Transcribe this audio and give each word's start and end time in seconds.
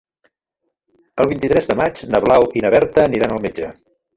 El 1.23 1.29
vint-i-tres 1.33 1.71
de 1.73 1.77
maig 1.81 2.03
na 2.15 2.25
Blau 2.25 2.49
i 2.61 2.65
na 2.67 2.73
Berta 2.77 3.07
aniran 3.11 3.37
al 3.39 3.47
metge. 3.49 3.71